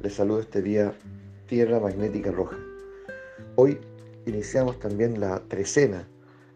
[0.00, 0.92] Les saludo este día
[1.46, 2.56] Tierra Magnética Roja.
[3.54, 3.78] Hoy
[4.26, 6.08] iniciamos también la trecena,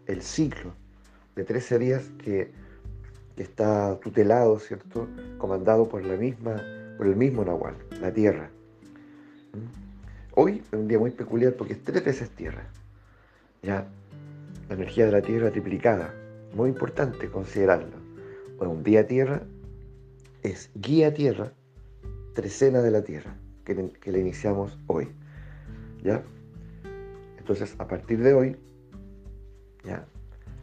[0.07, 0.73] el ciclo
[1.37, 2.51] de 13 días que,
[3.37, 5.07] está tutelado, ¿cierto?
[5.37, 6.61] Comandado por la misma,
[6.97, 8.49] por el mismo Nahual, la Tierra.
[9.53, 10.35] ¿Mm?
[10.35, 12.67] Hoy es un día muy peculiar porque es tres veces Tierra.
[13.63, 13.87] Ya,
[14.67, 16.13] la energía de la Tierra triplicada.
[16.53, 17.95] Muy importante considerarlo.
[18.59, 19.43] Un día Tierra
[20.43, 21.53] es guía Tierra
[22.35, 25.07] trecena de la Tierra, que, que la iniciamos hoy.
[26.03, 26.21] ¿Ya?
[27.39, 28.57] Entonces, a partir de hoy,
[29.83, 30.05] ¿ya?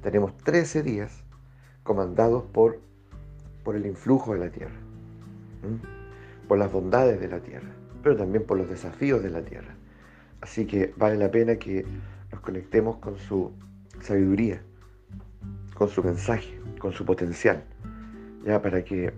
[0.02, 1.22] Tenemos 13 días
[1.82, 2.80] comandados por,
[3.64, 4.74] por el influjo de la Tierra,
[6.46, 7.68] por las bondades de la Tierra,
[8.02, 9.74] pero también por los desafíos de la Tierra.
[10.40, 11.86] Así que vale la pena que
[12.32, 13.52] nos conectemos con su
[14.00, 14.60] sabiduría,
[15.74, 17.62] con su mensaje, con su potencial,
[18.44, 19.12] ya para que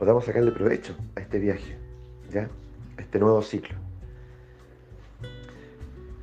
[0.00, 1.76] podamos sacarle provecho a este viaje,
[2.32, 2.48] ¿ya?
[2.96, 3.76] A este nuevo ciclo.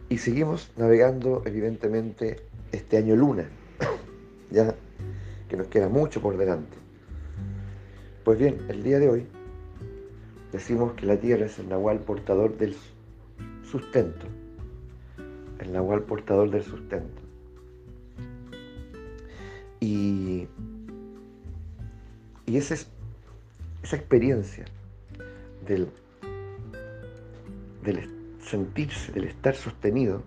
[0.10, 3.48] Y seguimos navegando, evidentemente, este año luna,
[4.50, 4.74] ya
[5.48, 6.76] que nos queda mucho por delante.
[8.24, 9.28] Pues bien, el día de hoy
[10.52, 12.76] decimos que la Tierra es el nahual portador del
[13.64, 14.26] sustento,
[15.60, 17.22] el nahual portador del sustento.
[19.80, 20.48] Y,
[22.48, 22.97] y ese es
[23.88, 24.66] esa experiencia
[25.66, 25.88] del,
[27.82, 30.24] del sentirse, del estar sostenido,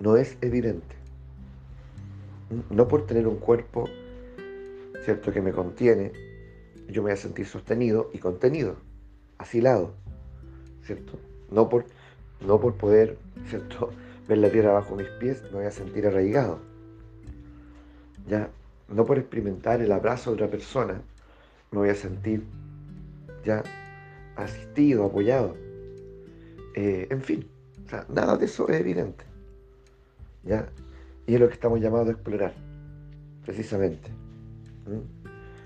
[0.00, 0.96] no es evidente.
[2.70, 3.86] No por tener un cuerpo,
[5.04, 6.10] ¿cierto?, que me contiene,
[6.88, 8.76] yo me voy a sentir sostenido y contenido,
[9.36, 9.92] asilado,
[10.82, 11.18] ¿cierto?
[11.50, 11.84] No por,
[12.40, 13.18] no por poder,
[13.50, 13.90] ¿cierto?,
[14.26, 16.60] ver la tierra bajo mis pies, me voy a sentir arraigado.
[18.26, 18.48] Ya,
[18.88, 21.02] no por experimentar el abrazo de otra persona,
[21.72, 22.42] me voy a sentir
[23.46, 23.62] ya
[24.36, 25.56] asistido, apoyado.
[26.74, 27.48] Eh, en fin,
[28.08, 29.24] nada de eso es evidente.
[30.44, 30.68] ¿ya?
[31.26, 32.52] Y es lo que estamos llamados a explorar,
[33.44, 34.10] precisamente.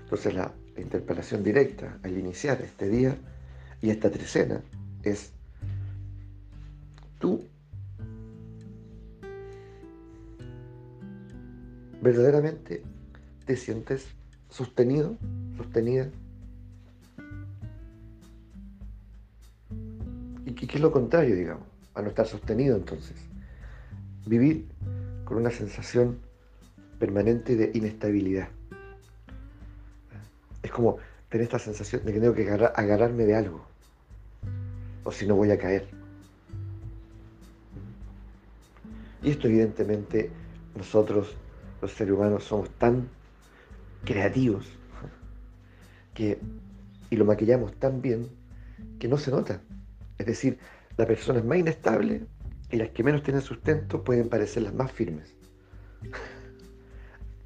[0.03, 3.15] Entonces la, la interpelación directa al iniciar este día
[3.81, 4.61] y esta trecena
[5.03, 5.31] es
[7.19, 7.43] tú
[12.01, 12.83] verdaderamente
[13.45, 14.07] te sientes
[14.49, 15.17] sostenido,
[15.57, 16.09] sostenida
[20.59, 23.15] ¿Y qué es lo contrario, digamos, a no estar sostenido entonces?
[24.25, 24.67] Vivir
[25.23, 26.19] con una sensación
[26.99, 28.49] permanente de inestabilidad.
[30.61, 30.97] Es como
[31.29, 33.65] tener esta sensación de que tengo que agarrarme de algo,
[35.05, 35.87] o si no voy a caer.
[39.23, 40.31] Y esto evidentemente
[40.75, 41.33] nosotros,
[41.81, 43.07] los seres humanos, somos tan
[44.03, 44.67] creativos
[46.13, 46.39] que,
[47.09, 48.27] y lo maquillamos tan bien
[48.99, 49.61] que no se nota.
[50.17, 50.59] Es decir,
[50.97, 52.23] las personas más inestables
[52.69, 55.33] y las que menos tienen sustento pueden parecer las más firmes.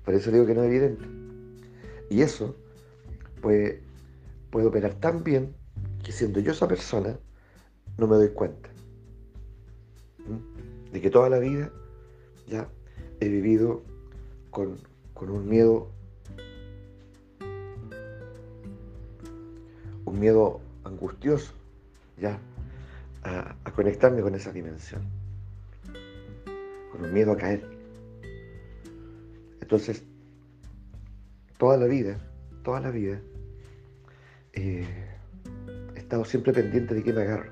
[0.04, 1.06] Por eso digo que no es evidente.
[2.10, 2.56] Y eso
[3.42, 3.82] puede,
[4.52, 5.56] puede operar tan bien
[6.04, 7.18] que siendo yo esa persona,
[7.98, 8.70] no me doy cuenta.
[10.92, 11.72] De que toda la vida
[12.48, 12.70] ya
[13.20, 13.84] he vivido
[14.52, 14.78] con,
[15.14, 15.92] con un miedo,
[20.06, 21.54] un miedo angustioso,
[22.18, 22.40] ya
[23.26, 25.04] a, conectarme con esa dimensión,
[26.92, 27.64] con un miedo a caer.
[29.62, 30.04] Entonces,
[31.58, 32.20] toda la vida,
[32.64, 33.20] toda la vida,
[34.54, 34.86] eh,
[35.96, 37.52] he estado siempre pendiente de qué me agarro.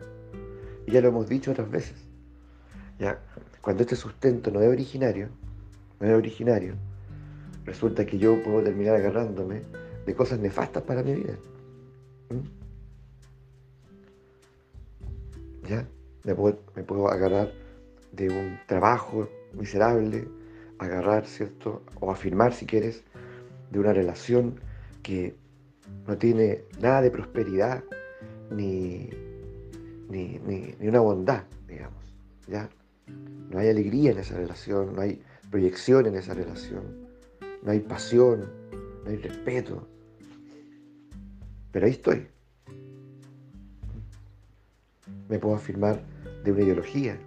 [0.85, 1.95] Y ya lo hemos dicho otras veces.
[3.00, 3.19] Ya,
[3.62, 5.29] cuando este sustento no es originario,
[6.00, 6.75] no es originario,
[7.66, 9.63] resulta que yo puedo terminar agarrándome
[10.06, 11.35] de cosas nefastas para mi vida.
[15.73, 15.88] ¿Ya?
[16.23, 17.51] Me puedo, agarrar
[18.11, 20.28] de un trabajo miserable,
[20.79, 21.81] agarrar, ¿cierto?
[22.00, 23.03] O afirmar, si quieres,
[23.71, 24.59] de una relación
[25.01, 25.36] que
[26.07, 27.83] no tiene nada de prosperidad
[28.51, 29.09] ni,
[30.09, 30.39] ni,
[30.80, 32.03] una bondad, digamos,
[32.48, 32.69] ¿ya?
[33.50, 35.21] No hay alegría en esa relación, no hay
[35.51, 36.83] proyección en esa relación,
[37.63, 38.50] no hay pasión,
[39.03, 39.88] no hay respeto.
[41.71, 42.27] Pero ahí estoy,
[45.29, 46.01] me puedo afirmar
[46.44, 47.17] de una ideología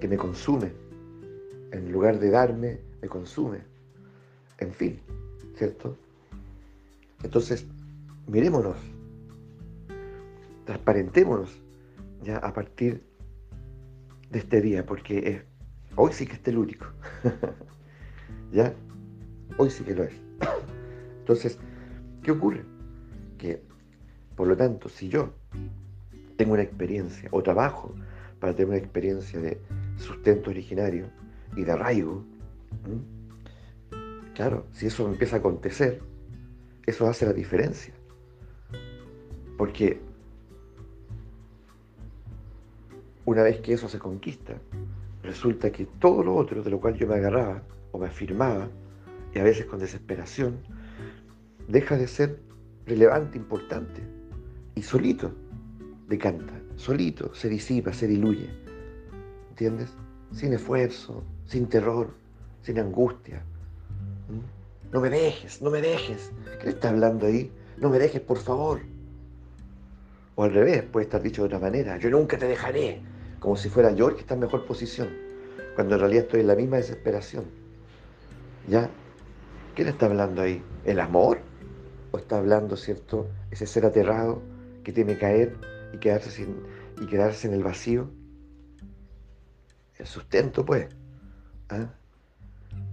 [0.00, 0.72] que me consume.
[1.72, 3.58] En lugar de darme, me consume.
[4.58, 5.00] En fin,
[5.56, 5.96] ¿cierto?
[7.22, 7.66] Entonces,
[8.26, 8.76] mirémonos,
[10.64, 11.60] transparentémonos
[12.22, 13.02] ya a partir
[14.30, 15.44] de este día, porque
[15.96, 16.86] hoy sí que es telúrico.
[18.52, 18.74] ¿Ya?
[19.58, 20.14] Hoy sí que lo es.
[21.20, 21.58] Entonces,
[22.22, 22.64] ¿qué ocurre?
[23.38, 23.62] Que,
[24.36, 25.32] por lo tanto, si yo
[26.40, 27.94] tengo una experiencia o trabajo
[28.38, 29.60] para tener una experiencia de
[29.98, 31.10] sustento originario
[31.54, 32.24] y de arraigo,
[34.34, 36.00] claro, si eso empieza a acontecer,
[36.86, 37.92] eso hace la diferencia.
[39.58, 40.00] Porque
[43.26, 44.54] una vez que eso se conquista,
[45.22, 48.66] resulta que todo lo otro de lo cual yo me agarraba o me afirmaba,
[49.34, 50.56] y a veces con desesperación,
[51.68, 52.40] deja de ser
[52.86, 54.00] relevante, importante,
[54.74, 55.34] y solito
[56.10, 58.50] decanta, solito se disipa, se diluye.
[59.50, 59.90] ¿Entiendes?
[60.32, 62.12] Sin esfuerzo, sin terror,
[62.62, 63.44] sin angustia.
[64.28, 64.92] ¿Mm?
[64.92, 66.32] No me dejes, no me dejes.
[66.60, 67.52] ¿Qué está hablando ahí?
[67.78, 68.80] No me dejes, por favor.
[70.34, 71.96] O al revés, puede estar dicho de otra manera.
[71.98, 73.00] Yo nunca te dejaré.
[73.38, 75.08] Como si fuera yo que está en mejor posición.
[75.76, 77.44] Cuando en realidad estoy en la misma desesperación.
[78.66, 78.90] ¿Ya?
[79.76, 80.60] ¿Quién está hablando ahí?
[80.84, 81.38] ¿El amor?
[82.10, 84.42] ¿O está hablando, cierto, ese ser aterrado
[84.82, 86.56] que tiene que caer y quedarse, sin,
[87.00, 88.10] y quedarse en el vacío?
[89.98, 90.88] El sustento, pues.
[91.68, 91.92] ¿Ah?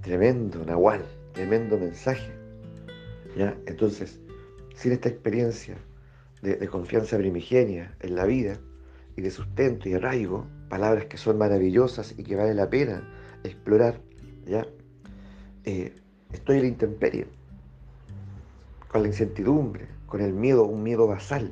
[0.02, 1.04] Tremendo, Nahual,
[1.34, 2.32] tremendo mensaje.
[3.38, 3.58] ¿Ya?
[3.66, 4.20] Entonces,
[4.76, 5.78] sin esta experiencia
[6.42, 8.60] de, confianza primigenia en la vida
[9.16, 13.08] y de sustento y arraigo, palabras que son maravillosas y que vale la pena
[13.44, 14.00] explorar,
[14.46, 14.68] ¿ya?
[15.64, 15.94] Eh,
[16.32, 17.28] estoy en la intemperie,
[18.88, 21.52] con la incertidumbre, con el miedo, un miedo basal,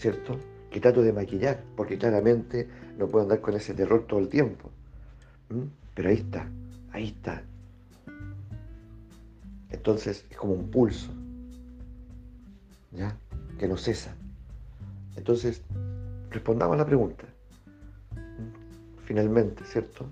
[0.00, 0.38] ¿cierto?
[0.70, 2.66] Que trato de maquillar, porque claramente
[2.96, 4.70] no puedo andar con ese terror todo el tiempo.
[5.94, 6.48] Pero ahí está,
[6.92, 7.42] ahí está.
[9.68, 11.12] Entonces es como un pulso,
[12.92, 13.14] ¿ya?
[13.58, 14.14] Que no cesa.
[15.16, 15.60] Entonces,
[16.30, 17.26] respondamos a la pregunta.
[19.04, 20.06] Finalmente, ¿cierto?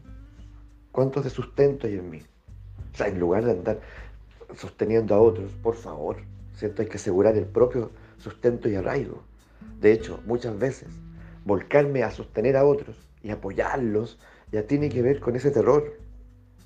[0.93, 2.21] ¿Cuánto de sustento hay en mí?
[2.93, 3.81] O sea, en lugar de andar
[4.55, 6.19] sosteniendo a otros, por favor,
[6.55, 6.83] ¿cierto?
[6.83, 9.23] Hay que asegurar el propio sustento y arraigo.
[9.81, 10.89] De hecho, muchas veces,
[11.45, 14.19] volcarme a sostener a otros y apoyarlos
[14.53, 15.99] ya tiene que ver con ese terror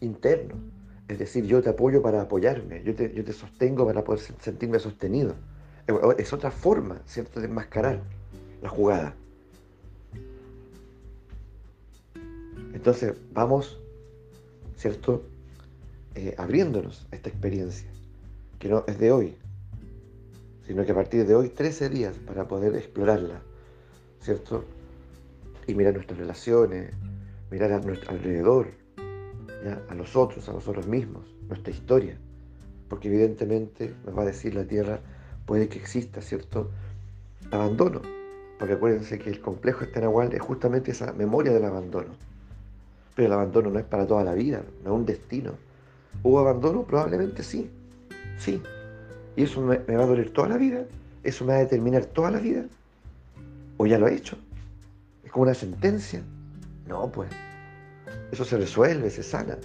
[0.00, 0.56] interno.
[1.08, 4.78] Es decir, yo te apoyo para apoyarme, yo te, yo te sostengo para poder sentirme
[4.78, 5.34] sostenido.
[6.16, 8.00] Es otra forma, ¿cierto?, de enmascarar
[8.62, 9.14] la jugada.
[12.72, 13.80] Entonces, vamos,
[14.76, 15.24] ¿cierto?,
[16.14, 17.88] eh, abriéndonos a esta experiencia,
[18.58, 19.36] que no es de hoy,
[20.66, 23.40] sino que a partir de hoy 13 días para poder explorarla,
[24.20, 24.64] ¿cierto?
[25.66, 26.92] Y mirar nuestras relaciones,
[27.50, 28.68] mirar a nuestro alrededor,
[29.88, 32.16] a los otros, a nosotros mismos, nuestra historia,
[32.88, 35.00] porque evidentemente nos va a decir la Tierra,
[35.46, 36.70] puede que exista, ¿cierto?
[37.50, 38.02] Abandono,
[38.58, 42.14] porque acuérdense que el complejo Estenahual es justamente esa memoria del abandono.
[43.14, 45.52] Pero el abandono no es para toda la vida, no es un destino,
[46.22, 46.82] ¿Hubo abandono?
[46.84, 47.70] Probablemente sí.
[48.38, 48.62] Sí.
[49.36, 50.84] ¿Y eso me, va a doler toda la vida?
[51.22, 52.64] ¿Eso me va a determinar toda la vida?
[53.76, 54.36] ¿O ya lo he hecho?
[55.24, 56.22] ¿Es como una sentencia?
[56.86, 57.30] No, pues.
[58.30, 59.58] Eso se resuelve, se sana.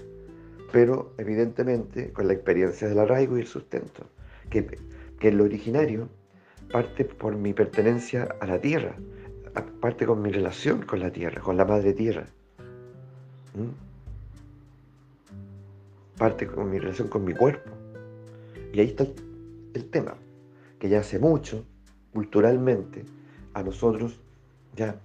[0.71, 4.03] Pero evidentemente con la experiencia del arraigo y el sustento,
[4.49, 4.79] que,
[5.19, 6.09] que lo originario
[6.71, 8.95] parte por mi pertenencia a la tierra,
[9.79, 12.25] parte con mi relación con la tierra, con la madre tierra.
[13.55, 13.87] ¿Mm?
[16.17, 17.69] parte con mi relación con mi cuerpo.
[18.73, 19.06] Y ahí está
[19.74, 20.16] el, tema,
[20.80, 21.66] que ya hace mucho,
[22.14, 23.06] culturalmente,
[23.54, 24.19] a nosotros
[24.76, 25.00] ya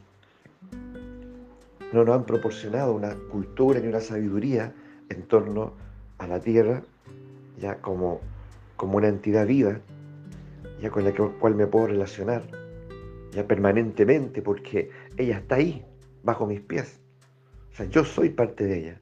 [1.92, 4.72] no nos han proporcionado una cultura ni una sabiduría
[5.08, 5.74] en torno
[6.18, 6.82] a la tierra,
[7.58, 8.20] ya como,
[8.76, 9.80] como una entidad viva,
[10.80, 12.42] ya con la cual me puedo relacionar,
[13.32, 15.84] ya permanentemente, porque ella está ahí,
[16.22, 17.00] bajo mis pies.
[17.72, 19.00] O sea, yo soy parte de ella.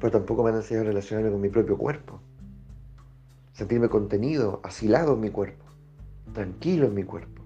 [0.00, 2.20] Pero tampoco me han enseñado a relacionarme con mi propio cuerpo.
[3.52, 5.64] Sentirme contenido, asilado en mi cuerpo,
[6.32, 7.42] tranquilo en mi cuerpo.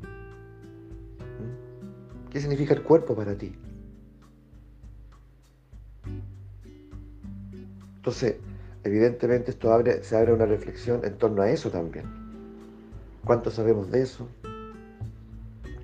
[1.38, 2.30] ¿Mm?
[2.30, 3.54] ¿Qué significa el cuerpo para ti?
[7.97, 8.37] Entonces,
[8.85, 12.04] evidentemente esto abre, se abre una reflexión en torno a eso también.
[13.25, 14.28] ¿Cuánto sabemos de eso?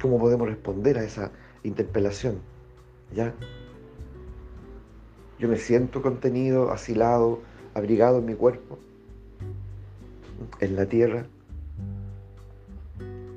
[0.03, 1.31] ¿Cómo podemos responder a esa
[1.63, 2.41] interpelación?
[3.15, 3.33] ¿Ya?
[5.39, 7.39] Yo me siento contenido, asilado,
[7.75, 8.79] abrigado en mi cuerpo,
[10.59, 11.27] en la tierra.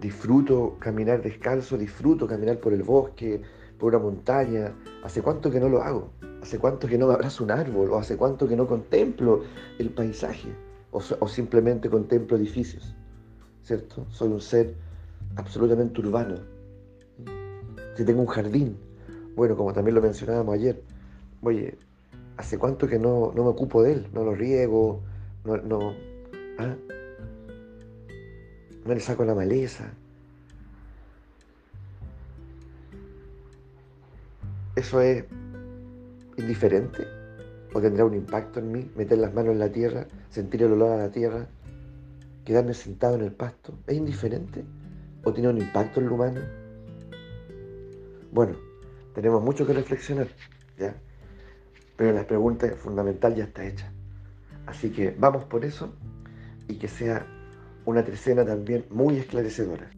[0.01, 3.43] Disfruto caminar descalzo, disfruto caminar por el bosque,
[3.77, 4.73] por una montaña.
[5.03, 6.09] ¿Hace cuánto que no lo hago?
[6.41, 7.91] ¿Hace cuánto que no me abrazo un árbol?
[7.91, 9.43] ¿O hace cuánto que no contemplo
[9.77, 10.49] el paisaje?
[10.89, 12.95] ¿O, o simplemente contemplo edificios?
[13.61, 14.07] ¿Cierto?
[14.09, 14.73] Soy un ser
[15.35, 16.37] absolutamente urbano.
[17.95, 18.75] Si tengo un jardín,
[19.35, 20.81] bueno, como también lo mencionábamos ayer,
[21.43, 21.77] oye,
[22.41, 24.07] ¿Hace cuánto que no, me ocupo de él?
[24.13, 24.99] No lo riego,
[25.45, 25.93] no...
[26.57, 26.75] ¿ah?
[28.83, 29.93] no le saco la maleza.
[34.75, 35.23] ¿Eso es
[36.35, 37.05] indiferente?
[37.75, 38.91] ¿O tendrá un impacto en mí?
[38.95, 41.47] Meter las manos en la tierra, sentir el olor a la tierra,
[42.43, 43.77] quedarme sentado en el pasto.
[43.85, 44.65] ¿Es indiferente?
[45.23, 46.41] ¿O tiene un impacto en lo humano?
[48.31, 48.57] Bueno,
[49.13, 50.29] tenemos mucho que reflexionar,
[50.79, 50.95] ¿ya?
[52.01, 53.93] Pero la pregunta fundamental ya está hecha.
[54.65, 55.93] Así que vamos por eso
[56.67, 57.27] y que sea
[57.85, 59.91] una trecena también muy esclarecedora.